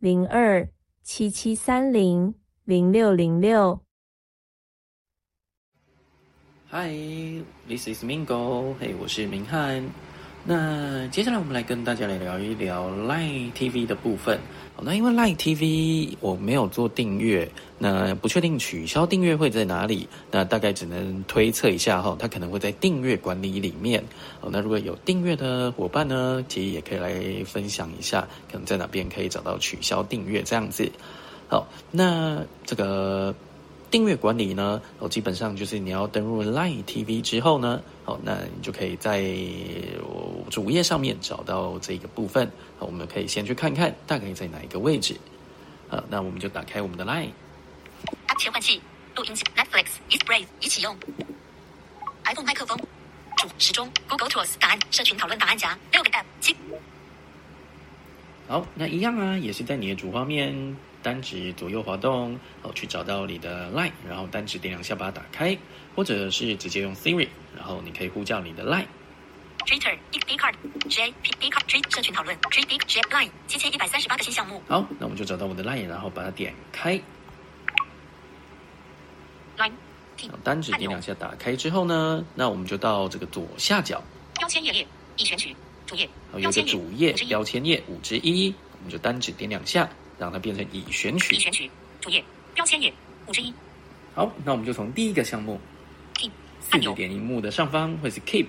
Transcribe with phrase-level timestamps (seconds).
[0.00, 0.68] 零二
[1.02, 2.32] 七七三零
[2.62, 3.80] 零六零六。
[6.70, 8.74] Hi，this is Mingo。
[8.78, 9.82] 嘿，我是明翰。
[10.50, 14.40] 那接下来我们来跟大家来聊一聊 Line TV 的部分。
[14.80, 24.02] 那因为 Line TV 我没有做订阅，那不确定取消订阅会在哪里，那大概只能推测一下哈，它可能会在订阅管理里面。
[24.40, 30.90] 哦，那如果有订阅的伙伴呢，其实也可以来分享一下，可能在哪边可以找到取消订阅这样子。
[31.48, 33.34] 好，那这个。
[33.90, 39.22] 订阅管理呢，哦，基本上就是你要登入 Line TV 之后呢，哦，那你就可以在
[40.50, 42.50] 主页上面找到这个部分。
[42.78, 45.16] 好，我们可以先去看看大概在哪一个位置。
[45.88, 47.30] 好，那我们就打开我们的 Line。
[48.38, 48.80] 切换器，
[49.16, 50.96] 录音器，Netflix is brave，已启用。
[52.24, 52.78] iPhone 麦克风，
[53.38, 56.54] 主时钟，Google Tools 档案，社群讨论档案夹，六个 App，七。
[58.46, 60.76] 好，那一样啊，也是在你的主画面。
[61.02, 65.56] 单指左右滑动，哦，去找到你的 Line，然后单指点两下把它打开，
[65.94, 68.86] 或者是直接用 Siri，然后你可以呼叫你的 Line。
[69.66, 70.54] Twitter e b card
[70.88, 74.62] J p b card J 社群讨论 J b J Line 七千一百三十八个新项目。
[74.66, 77.00] 好，那我们就找到我的 Line，然后把它点开。
[79.58, 79.72] Line，
[80.42, 84.02] 单指点两下打开之后呢，那我们就到这个左下角
[84.38, 85.54] 标签页页已选取
[85.86, 89.88] 主页，有个主页标签页五之一，我们就单指点两下。
[90.18, 91.36] 让它变成已选取。
[91.36, 92.22] 已选取主页
[92.54, 92.92] 标签页
[93.26, 93.52] 五之一。
[94.14, 95.60] 好，那我们就从第一个项目
[96.16, 96.30] Keep
[96.60, 98.48] 四个点荧幕的上方会是 Keep。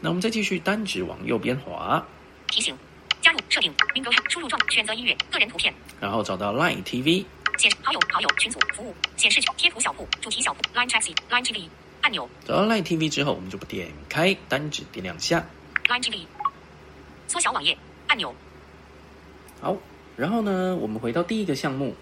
[0.00, 2.06] 那我们再继续单指往右边滑。
[2.46, 2.76] 提醒
[3.20, 5.74] 加入设定 Windows 输入状选择音乐个人图片。
[6.00, 7.24] 然后找到 Line TV。
[7.58, 11.68] 显示好友好友群组服务显示贴图小铺主题小铺 Line Taxi Line TV
[12.02, 12.28] 按钮。
[12.44, 15.44] 找到 Line TV 之后，我们就不点开单指点两下。
[15.88, 16.20] Line TV
[17.26, 17.76] 缩小网页
[18.06, 18.32] 按钮。
[19.60, 19.76] 好。
[20.18, 21.94] 然后呢，我们回到第一个项目，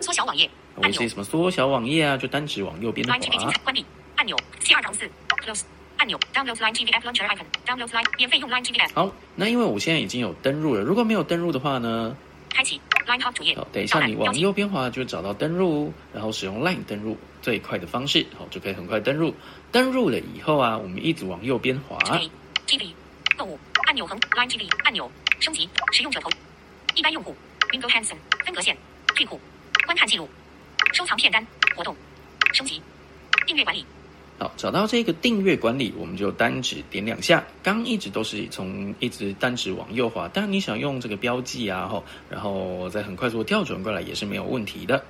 [0.00, 0.50] 缩小网页
[0.82, 1.08] 按钮。
[1.08, 2.16] 什么缩小网页啊？
[2.16, 3.16] 就单指往右边滑。
[3.62, 3.86] 关闭
[4.16, 4.36] 按钮。
[4.58, 5.62] ，C 二四 close
[5.98, 6.18] 按钮。
[6.34, 7.44] Download Line TV App Launcher icon。
[7.64, 8.90] Download Line 免费用 Line TV App。
[8.92, 12.16] 好，那因为我现在已经有登录了，如果没有登录的话呢？
[12.48, 13.54] 开启 Line Hub 主页。
[13.54, 19.32] 好，等一下你往右边滑就找到登录，然后使用 Line 登录最快的方式，好就可以很快登录。
[19.70, 21.96] 登录了以后啊，我们一直往右边滑。
[22.66, 22.88] TV
[23.38, 23.56] 购物
[23.86, 25.08] 按钮横 Line TV 按钮
[25.38, 26.28] 升级使用者头。
[26.94, 27.34] 一般用户
[27.72, 28.76] ，Window Hanson 分隔线，
[29.14, 29.40] 退库，
[29.86, 30.28] 观看记录，
[30.92, 31.46] 收藏片单，
[31.76, 31.94] 活动，
[32.52, 32.82] 升级，
[33.46, 33.84] 订阅管理。
[34.38, 37.44] 好，找到这个订阅管理，我们就单指点两下。
[37.62, 45.04] 刚一直都是从一直单指往右滑，但你想用这个标记啊，后然后再很快速跳转过来也是没有问题的。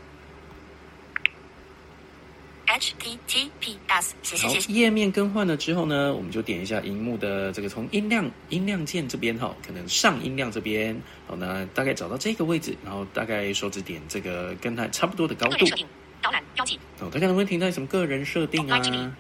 [2.81, 4.73] HTTPS，谢谢谢谢。
[4.73, 15.67] 页面更换了之后呢，我们就点一下荧幕的这个从音量音量键这边哈，可能上音量这边，好，那大概找到这个位置，然后大概手指点这个跟它差不多的高度。
[16.23, 16.79] 导览标记。
[17.01, 19.13] 哦，大家能不能停在什么个人设定啊？Line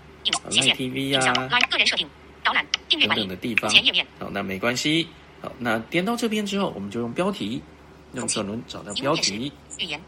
[0.75, 2.09] TV 啊个人设定，
[2.43, 3.70] 导览订阅等等的地方。
[3.70, 4.06] 前页面。
[4.19, 5.06] 好，那没关系。
[5.43, 7.62] 好，那点到这边之后，我们就用标题，
[8.15, 9.53] 用车轮找到标题。
[9.78, 10.00] 语言，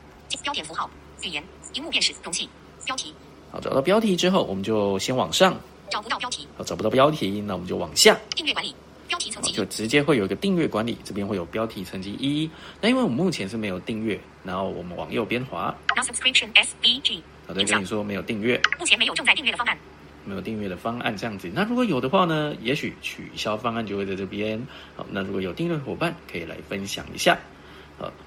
[0.43, 0.91] 标点符号，
[1.23, 2.49] 语言，荧幕辨识，容器，
[2.87, 3.15] 标题。
[3.53, 5.55] 好，找到标题之后，我们就先往上。
[5.91, 6.49] 找不到标题。
[6.57, 8.19] 好，找不到标题，那我们就往下。
[8.35, 8.75] 订阅管理，
[9.07, 12.51] 标题层级就直接会有一个订阅管理，这边会有标题层级一。
[12.81, 15.75] 那因为我们目前是没有订阅，然后我们往右边滑。
[15.95, 17.23] Now subscription S B G。
[17.47, 18.59] 好的，跟你说没有订阅。
[18.79, 19.77] 目前没有正在订阅的方案。
[20.25, 21.51] 没有订阅的方案这样子。
[21.53, 22.55] 那如果有的话呢？
[22.63, 24.67] 也许取消方案就会在这边。
[24.97, 27.37] 好，那如果有订阅伙伴可以来分享一下。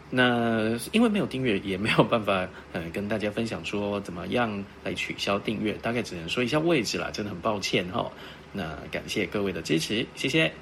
[0.10, 8.12] 那因为没有订阅，也没有办法， 呃，跟大家分享说怎么样来取消订阅，大概只能说一下位置啦，真的很抱歉哈。
[8.54, 10.54] 那感谢各位的支持，谢谢，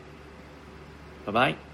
[1.26, 1.73] 拜拜。